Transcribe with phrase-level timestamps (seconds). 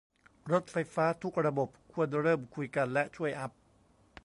[0.51, 3.51] รถไฟฟ้าทุกระบบควรเริ่มคุยกัน และช่วยอัพ